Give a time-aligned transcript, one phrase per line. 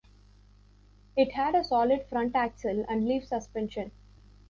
[1.15, 3.91] It had a solid front axle and leaf suspension.